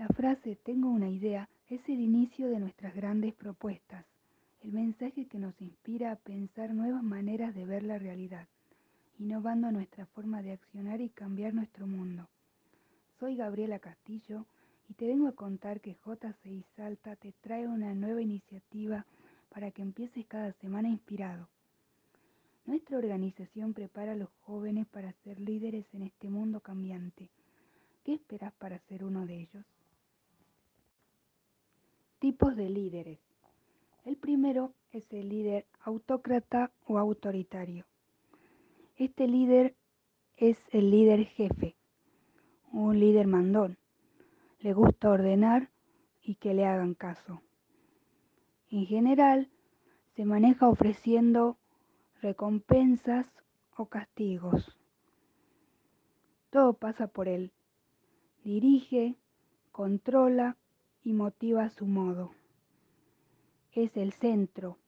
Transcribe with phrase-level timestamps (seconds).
[0.00, 4.06] La frase tengo una idea es el inicio de nuestras grandes propuestas,
[4.62, 8.48] el mensaje que nos inspira a pensar nuevas maneras de ver la realidad,
[9.18, 12.30] innovando nuestra forma de accionar y cambiar nuestro mundo.
[13.18, 14.46] Soy Gabriela Castillo
[14.88, 19.04] y te vengo a contar que JCI Salta te trae una nueva iniciativa
[19.50, 21.46] para que empieces cada semana inspirado.
[22.64, 27.28] Nuestra organización prepara a los jóvenes para ser líderes en este mundo cambiante.
[28.02, 29.66] ¿Qué esperas para ser uno de ellos?
[32.20, 33.18] Tipos de líderes.
[34.04, 37.86] El primero es el líder autócrata o autoritario.
[38.96, 39.74] Este líder
[40.36, 41.76] es el líder jefe,
[42.72, 43.78] un líder mandón.
[44.58, 45.70] Le gusta ordenar
[46.20, 47.40] y que le hagan caso.
[48.68, 49.48] En general,
[50.14, 51.56] se maneja ofreciendo
[52.20, 53.26] recompensas
[53.78, 54.76] o castigos.
[56.50, 57.50] Todo pasa por él.
[58.44, 59.16] Dirige,
[59.72, 60.58] controla
[61.02, 62.32] y motiva a su modo
[63.72, 64.78] es el centro.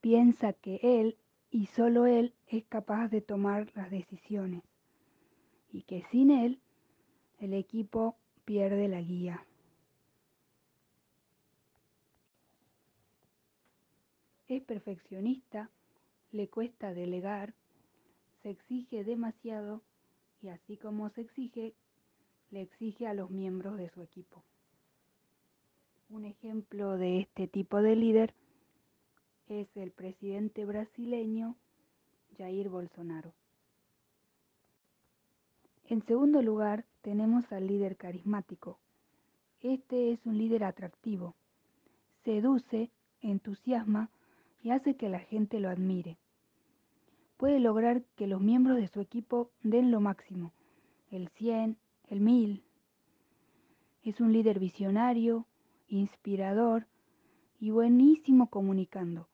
[0.00, 1.16] Piensa que él
[1.50, 4.62] y solo él es capaz de tomar las decisiones
[5.70, 6.60] y que sin él
[7.38, 9.44] el equipo pierde la guía.
[14.48, 15.70] Es perfeccionista,
[16.32, 17.54] le cuesta delegar,
[18.42, 19.82] se exige demasiado
[20.40, 21.74] y así como se exige,
[22.50, 24.42] le exige a los miembros de su equipo.
[26.28, 28.34] Ejemplo de este tipo de líder
[29.48, 31.56] es el presidente brasileño
[32.36, 33.32] Jair Bolsonaro.
[35.86, 38.78] En segundo lugar, tenemos al líder carismático.
[39.62, 41.34] Este es un líder atractivo.
[42.24, 42.90] Seduce,
[43.22, 44.10] entusiasma
[44.62, 46.18] y hace que la gente lo admire.
[47.38, 50.52] Puede lograr que los miembros de su equipo den lo máximo,
[51.10, 52.62] el 100, el 1000.
[54.02, 55.46] Es un líder visionario,
[55.88, 56.86] inspirador
[57.58, 59.28] y buenísimo comunicando,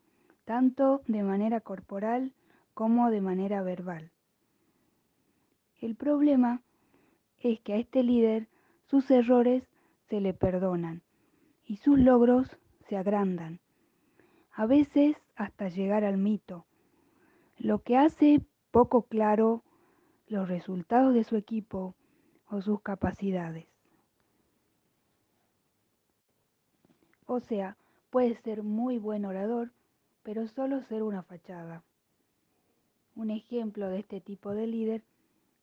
[0.44, 2.32] tanto de manera corporal
[2.72, 4.10] como de manera verbal.
[5.80, 6.62] El problema
[7.38, 8.48] es que a este líder
[8.86, 9.64] sus errores
[10.08, 11.02] se le perdonan
[11.66, 12.56] y sus logros
[12.88, 13.60] se agrandan,
[14.52, 16.66] a veces hasta llegar al mito,
[17.58, 19.62] lo que hace poco claro
[20.26, 21.94] los resultados de su equipo
[22.46, 23.73] o sus capacidades.
[27.26, 27.76] O sea,
[28.10, 29.72] puede ser muy buen orador,
[30.22, 31.82] pero solo ser una fachada.
[33.14, 35.04] Un ejemplo de este tipo de líder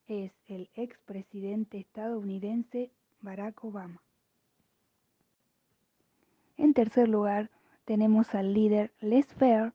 [0.08, 2.92] es el expresidente estadounidense
[3.22, 4.02] Barack Obama.
[6.58, 7.50] En tercer lugar,
[7.86, 9.74] tenemos al líder Les faire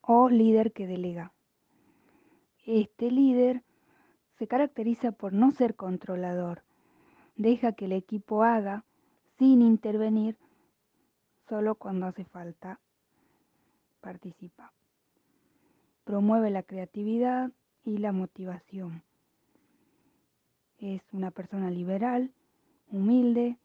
[0.00, 1.32] o líder que delega.
[2.66, 3.62] Este líder
[4.38, 6.62] se caracteriza por no ser controlador.
[7.36, 8.84] Deja que el equipo haga,
[9.38, 10.38] sin intervenir,
[11.48, 12.80] Solo cuando hace falta
[14.00, 14.72] participa.
[16.04, 17.50] Promueve la creatividad
[17.84, 19.02] y la motivación.
[20.78, 22.32] Es una persona liberal,
[22.88, 23.58] humilde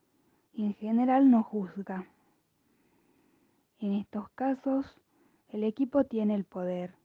[0.53, 2.07] y en general no juzga.
[3.79, 4.85] En estos casos,
[5.49, 6.95] el equipo tiene el poder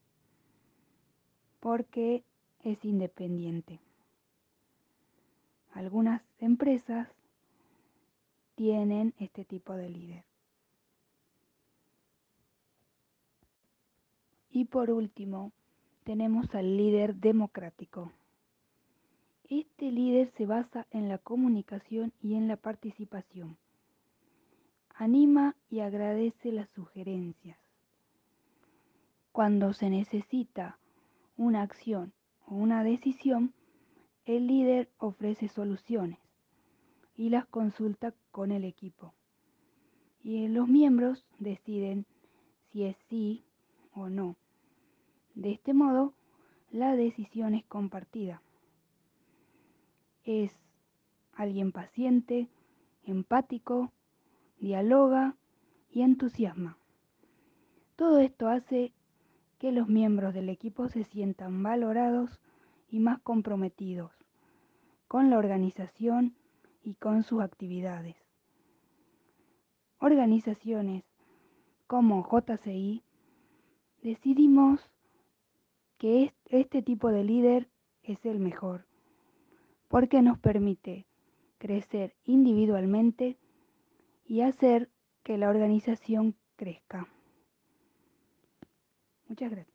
[1.61, 2.25] porque
[2.63, 3.81] es independiente.
[5.73, 7.09] Algunas empresas
[8.55, 10.25] tienen este tipo de líder.
[14.57, 15.51] Y por último,
[16.05, 18.13] tenemos al líder democrático.
[19.49, 23.57] Este líder se basa en la comunicación y en la participación.
[24.95, 27.59] Anima y agradece las sugerencias.
[29.33, 30.79] Cuando se necesita
[31.37, 32.13] una acción
[32.47, 33.55] o una decisión,
[34.25, 36.21] el líder ofrece soluciones
[37.17, 39.15] y las consulta con el equipo.
[40.23, 42.07] Y los miembros deciden
[42.71, 43.43] si es sí
[43.91, 44.37] o no
[45.45, 46.15] de este modo,
[46.71, 48.41] la decisión es compartida.
[50.25, 50.59] Es
[51.35, 52.49] alguien paciente,
[53.03, 53.93] empático,
[54.59, 55.37] dialoga
[55.91, 56.79] y entusiasma.
[57.95, 58.95] Todo esto hace
[59.59, 62.41] que los miembros del equipo se sientan valorados
[62.89, 64.13] y más comprometidos
[65.09, 66.37] con la organización
[66.83, 68.17] y con sus actividades.
[69.99, 71.05] Organizaciones
[71.87, 73.03] como JCI
[74.01, 74.91] decidimos
[76.05, 77.71] que este tipo de líder
[78.03, 78.85] es el mejor,
[79.89, 81.07] porque nos permite
[81.57, 83.39] crecer individualmente
[84.27, 84.91] y hacer
[85.23, 87.09] que la organización crezca.
[89.29, 89.74] Muchas gracias.